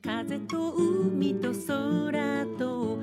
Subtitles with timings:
[0.00, 2.98] 風と海と空と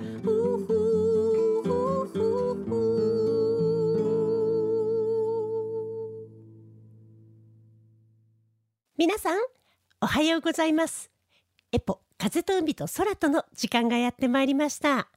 [8.98, 9.40] 皆さん
[10.00, 11.12] おはようございます。
[11.74, 15.10] エポ風と海と空との時間がやってまいりました。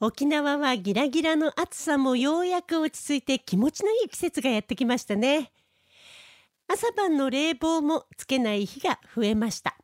[0.00, 5.52] 沖縄はギラギラの暑さもようやく落ち着いて気持ちのいい季節がやってきましたね。
[6.66, 9.76] 朝晩の冷房もつけない日が増えました。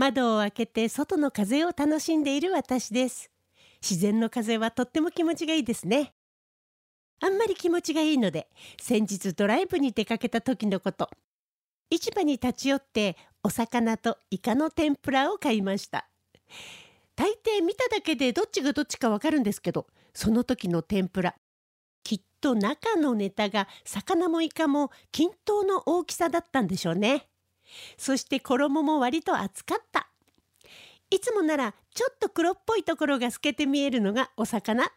[0.00, 3.30] 窓を開けて外の風を楽しんでいる私です。
[3.82, 6.14] 自然の風はとっても気持ちがいいですね。
[7.20, 8.48] あんまり気持ちがいいので
[8.80, 11.10] 先日ドライブに出かけた時のこと。
[11.90, 16.08] 市場に立ち寄ってお魚とイカの天ぷらを買いました。
[17.14, 21.34] 大抵見ただけでどっちがどっちかわかるんですけどその時の天ぷら。
[22.04, 27.26] きっと中のネタが魚もイカも均等の大きさだったんでしょうね。
[27.96, 30.08] そして衣も割と厚かった。
[31.10, 34.92] いつもならちょっと黒っぽいところが透けて見えるのがお魚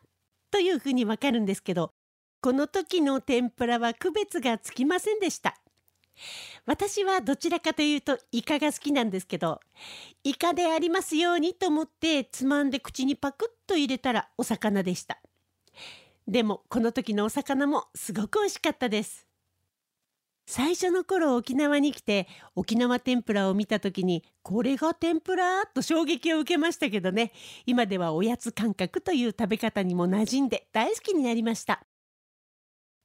[0.51, 1.91] というふうにわかるんですけど
[2.39, 5.57] この時の天ぷらは区別がつきませんでした。
[6.67, 9.59] 私はどちらかというとイカが好きなんですけど
[10.23, 15.19] イカでありますようにと思ってつまんで口にパクッと入れたらお魚でした。
[16.27, 19.25] でもこの時のお魚もすごく美味しかったです。
[20.45, 25.65] 最初の頃沖縄に来て沖縄天ぷらを見た時にこれが天ぷら？
[25.67, 27.31] と衝撃を受けましたけどね。
[27.65, 31.83] 今ではおやつ感覚という食べ方にも馴染んで大好きになりました。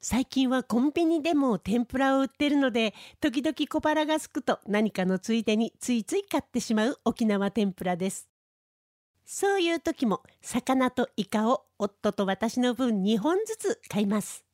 [0.01, 8.27] 最近はコンビニでも天ぷらを売ってるので時々小腹がすくと何かのついでについつい買ってしまう沖縄天ぷらです。
[9.25, 14.45] そういう時も魚とイカを夫と私の分2本ずつ買います。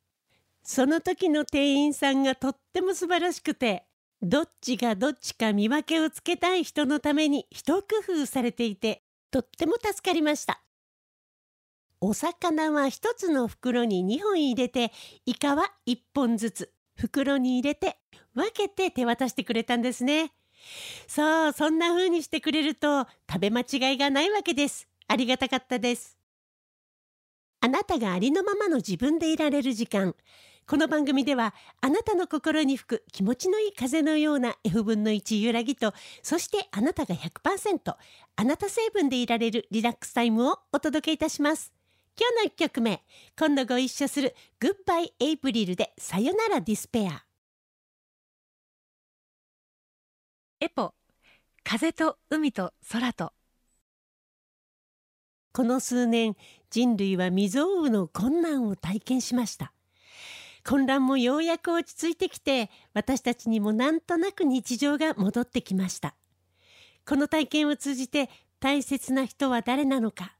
[0.68, 3.84] その時の店員さんがとっても素晴らしくて
[4.20, 10.60] どっちがどっちか見分けをつけたい人のために一工夫されていてとっても助かりました。
[12.00, 14.90] お魚は一つの袋に2本入れて
[15.24, 17.98] イカは1本ずつ袋に入れて
[18.34, 20.32] 分けて手渡してくれたんですね。
[21.06, 24.88] そうそんな風にしてくれると食べ間違いがないわけです。
[25.06, 26.18] ありがたかったです。
[27.60, 30.16] あなたがありのままの自分でいられる時間。
[30.68, 35.94] この番組ではあなたの心に吹く気持ちのいい風のような F 分の1揺らぎと
[36.24, 37.94] そしてあなたが100%
[38.34, 41.72] あなた成分でいられるリラックスタイムをお届けいたします。
[42.18, 43.04] 今日の1曲目
[43.38, 47.24] 今度ご一緒する「グッバイ・エイプリル」で「さよならディスペア」
[50.58, 50.94] エポ
[51.62, 53.32] 風と海と空と。
[55.52, 56.34] この数年
[56.70, 59.72] 人類は未曾有の困難を体験しました
[60.66, 66.16] 混乱もようやく落ち着いてきて私たちにもなんとなく日常が戻ってきました
[67.06, 68.28] この体験を通じて
[68.58, 70.34] 大切な人は誰なのか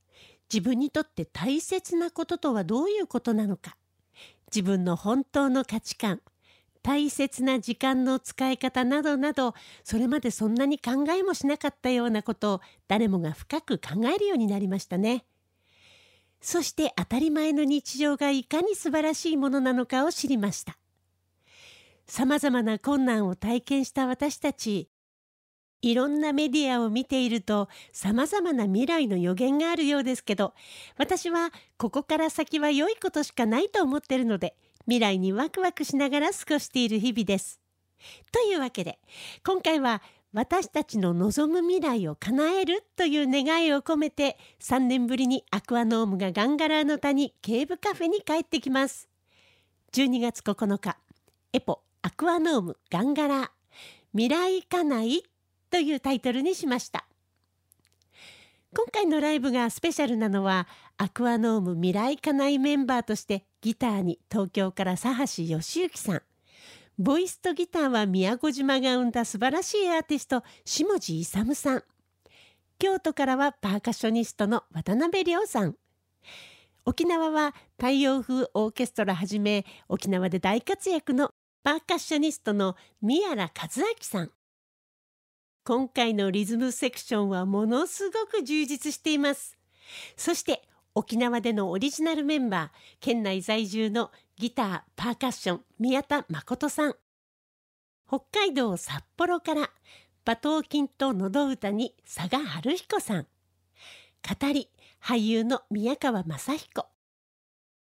[0.53, 3.77] 自分にとって大切なこととはどういうことなのか
[4.55, 6.21] 自分の本当の価値観
[6.83, 9.55] 大切な時間の使い方などなど
[9.85, 15.25] それまでそんなに考えもしなかったようなことを誰もが深く考えるようになりましたね。
[16.41, 20.79] そして当たり前の日常がいかに素晴らしいものなのかを知りました。
[22.07, 24.89] さまざまな困難を体験した私たち
[25.83, 30.55] いろんなメディアを見ていると様々な未来の予言があるようですけど
[30.97, 37.61] 私はここから先は良いことしかないと思ってるので未来にワクワクしながら過ごしている日々です。
[38.31, 39.01] というわけで
[39.45, 40.01] 今回は
[40.33, 49.09] 私たちの望む未来を叶えるという願いを込めて3年ぶりにアクアノームがガンガラーの谷ケーブカフェに帰ってきます。
[49.93, 50.99] 12月9日
[51.53, 53.49] エポアクアノームガンガラー。
[54.13, 55.23] 未来かない
[55.71, 57.07] というタイトルにしました。
[58.75, 60.67] 今回のライブがスペシャルなのは
[60.97, 66.23] アクアノーム未来家内メンバーとしてギターに東京から佐橋義行さん。
[66.99, 71.85] ボイスとギターは宮古島が生んだ素晴らしいアーティスト下地勇さん。
[72.79, 75.77] 京都からはパーカッショニストの渡辺亮さん。
[76.87, 81.33] 沖縄は太陽風オーケストラはじめ沖縄で大活躍の
[81.63, 83.51] パーカッショニストの宮良和明
[84.01, 84.31] さん。
[85.65, 89.59] 今回のリズムセクションはものすごく充実しています。
[90.17, 90.63] そして
[90.95, 96.95] 沖縄でのオリジナルメンバー県内在住のギターパーカッション宮田誠さん。
[98.07, 99.71] 北海道札幌から
[100.27, 103.23] 馬頭琴と喉歌に佐賀春彦さん。
[103.23, 104.69] 語り
[105.03, 106.87] 俳優の宮川雅彦。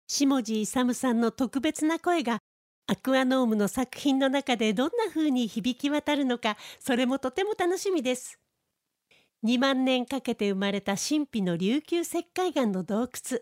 [0.05, 2.37] 下地勇さんの特別な声が
[2.85, 8.39] アクアノームの作品の中でどんな風に響き渡るのかそれもとても楽しみです。
[9.43, 13.41] 2万年かけて生まれた神秘の琉球石灰岩の洞窟。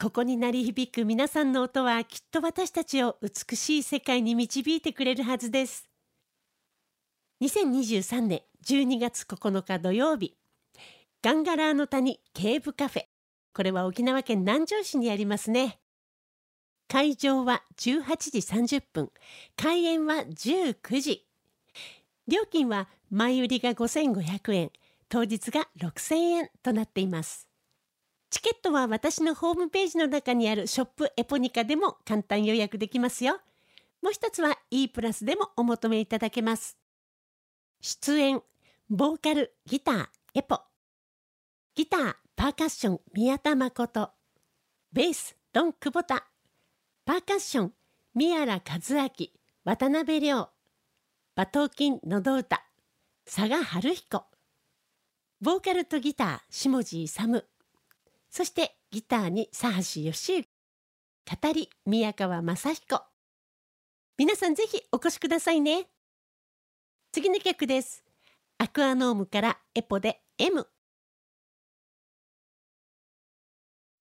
[0.00, 5.88] ここに鳴り響く皆さんの音はきっと私たちを美しい世界に導いてくれるはずです。
[7.40, 10.36] 2023年12月9日土曜日
[11.22, 13.02] ガンガラーの谷ケーブカフェ。
[13.54, 15.78] これは沖縄県南城市にありますね。
[16.88, 19.10] 会場は18時30分
[19.56, 21.26] 開演は19時
[22.26, 24.70] 料金は前売りが5500円
[25.08, 27.53] 当日が6000円となっています。
[28.34, 33.38] チケットは私のホームページの中にあるショップエポニカでも簡単予約できますよ。
[34.02, 36.76] もう一つは E プラスでもお求めいただけます。
[37.80, 38.42] 出演
[38.90, 40.58] ボーカルギターエポ。
[41.76, 44.10] ギターパーカッション宮田誠。
[44.92, 46.26] ベースドン久保田。
[47.04, 47.72] パーカッション
[48.16, 48.60] 宮原和
[49.00, 49.10] 明。
[49.62, 50.48] 渡辺亮。
[51.36, 52.64] 馬頭琴のど歌
[53.26, 54.24] 佐賀春彦。
[55.40, 57.44] ボーカルとギター下地勇。
[58.36, 60.48] そしてギターに佐橋義行
[61.40, 63.00] 語り宮川雅彦。
[64.18, 65.86] 皆さんぜひお越しくださいね。
[67.12, 68.02] 次の曲です。
[68.58, 70.66] アクアノームからエポで M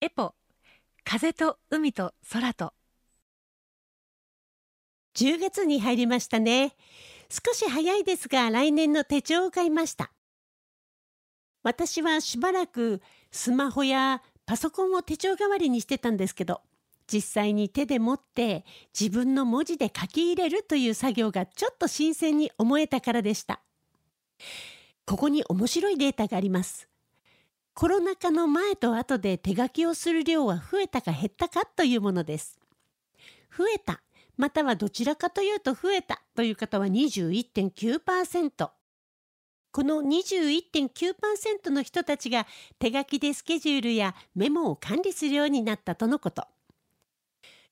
[0.02, 0.34] エポ
[1.04, 2.74] 風と海と空と。
[5.14, 6.76] 10月に入りましたね。
[7.30, 10.12] 少し早いですが来年の手帳を買いました。
[11.62, 13.00] 私はしばらく
[13.34, 16.62] スマホやパソコンを手帳代わりにしてたんですけど
[17.12, 18.64] 実際に手で持って
[18.98, 23.60] 自分の文字で書き入れるという作業がちょっと新鮮に思えたからでした。
[25.06, 26.88] ここに面白いデータがあります。
[27.74, 32.60] コロナ禍の前と後で手書きをする量は増えたか減ったかというものです。
[33.56, 34.02] 増えた
[34.38, 38.70] またはどちらかというと増えたという方は21.9%
[39.74, 42.46] この21.9%の人たちが
[42.78, 46.46] 手書きでスケジュールやメモを管理するようになったとのこと。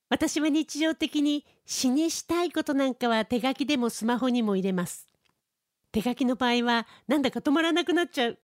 [0.08, 5.06] 私は日常的に詩にしたいことなんかは手書きでもスマホにも入れます。
[5.92, 8.38] 手書きの場合はなんだか止まらなくなっちゃう。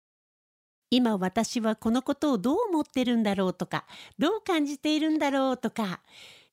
[0.91, 3.85] 今私はこのことをどう思ってるんだろうとか
[4.19, 5.99] どう感じているんだろうとか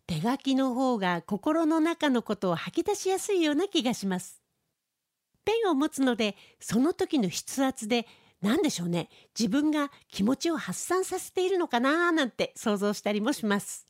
[0.09, 4.44] 手書きの方が心の中のことを吐き出しやすいような気がします。
[5.45, 8.07] ペンを持つのでその時の筆圧で
[8.41, 9.09] 何でしょうね
[9.39, 13.87] 自分が気持ちを発散させているのかななんて想像したりもします。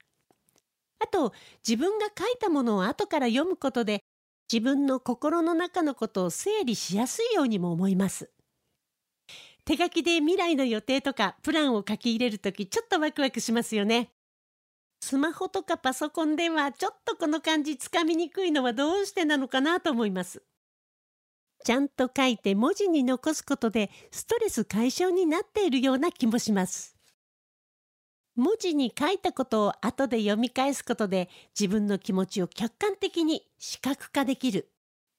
[1.00, 1.32] あと
[1.66, 4.02] 自分が書いたものを後から読むことで
[4.50, 8.30] 自分の心の中のことを整理しやすいようにも思います。
[9.64, 14.10] 手書きで未来の予定とかプランを書き入れるときちょっとワクワクしますよね。
[15.00, 20.42] スマホとかパソコンではちょっとこの感じつかみにくいのはどうしてなのかなと思います。
[21.64, 26.94] ちゃんと書いて文字に残すことでストレス解消になっているような気もします。
[28.36, 34.68] 文字に書いたことを後で読み返すことで自分の気持ちを客観的に視覚化できる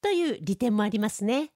[0.02, 1.50] という利点もありますね。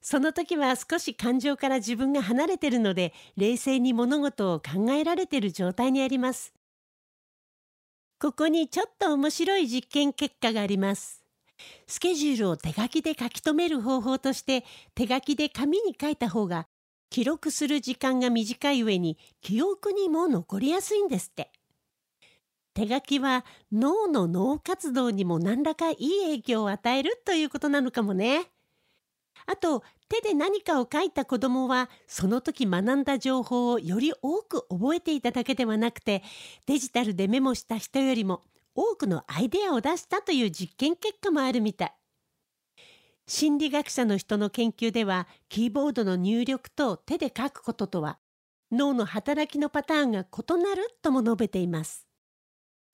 [0.00, 6.52] その時は少し感情から自分が離れているので冷静に物事を考えられている状態にあります。
[8.20, 11.17] ここにちょっと面白い実験結果があります。
[11.86, 14.64] スケジュールを手書きで書き留める方法として
[14.94, 16.66] 手書きで紙に書いた方が
[17.10, 21.50] 記録する時間が短い上に記憶にも残りやすいんですって。
[22.74, 28.52] 手書きは脳の脳活動にも何らかいい影響を与えるということなのかもね。
[29.46, 36.22] あと手で何かを書いた子どもはその時学んだ情報をより多く覚えていただけではなくて
[36.66, 38.42] デジタルでメモした人よりも
[38.80, 41.94] 多くのアイデアを出したという実験結果もあるみたい。
[43.26, 48.20] 心理学者の人の研究ではキーボードの入力と手で書くこととは
[48.70, 52.06] 脳の働きのパターンが異なるとも述べています。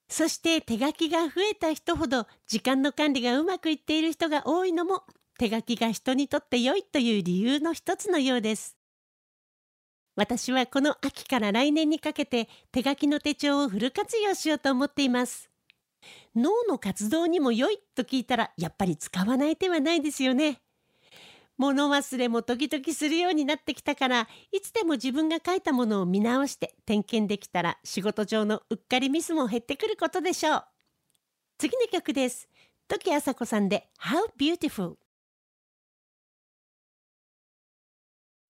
[0.09, 5.03] そして手書きが増えた人ほど時間の管理がうまくいっている人が多いのも
[5.37, 8.75] 手書きが人にとって良いという理由の一つのようです。
[10.15, 15.51] 私はこの秋から来年にかけて手書きの手帳をフル活用しようと思っています。
[16.35, 20.61] 脳の活動にも良いと聞いたらやっぱり使わない手はないですよね。
[21.57, 30.65] 物忘れも時々するようになってきたからいつでも自分が書いたものを見直して点検できたら仕事上のうっかりミスも減ってくることでしょう。
[31.57, 32.49] 次の曲です。
[32.87, 34.95] 時あさこさんで How Beautiful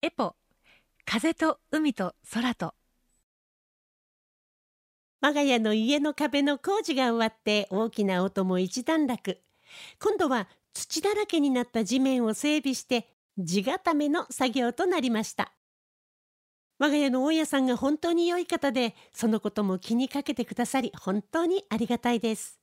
[0.02, 0.36] エポ
[1.06, 2.74] 風と海と空と
[5.26, 9.42] 我が家の家の壁の工事が終わって大きな音も一段落。
[10.00, 15.52] 今度は土だらけになった地面を整備して地固めの作業となりました。
[16.78, 22.60] 我が家の大家さんが本当に良い方でそのことも気にかけてくださり本当にありがたいです。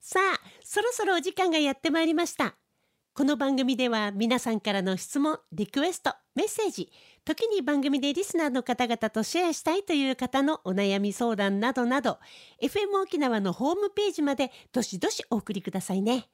[0.00, 2.54] さあそろそろお時間がやってまいりました。
[3.20, 6.90] この番組では皆さんからの質問リクエストメッセージ
[7.26, 12.18] 時に番組でリスナーの方々とシェアしたいという方のお悩み相談などなど
[12.62, 16.30] FM 沖縄のホームページまでどしどしお送りくださいね。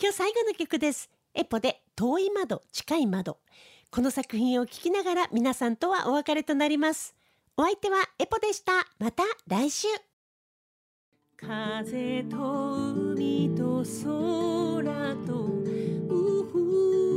[0.00, 1.10] 今日最後の曲です。
[1.34, 3.38] エポで遠い窓近い窓。
[3.90, 7.16] この作品を聴きながら皆さんとはお別れとなります。
[7.56, 8.86] お相手はエポでした。
[9.00, 9.88] また来週。
[11.36, 12.36] 風と
[12.76, 15.59] 海と空と
[16.80, 17.09] うふ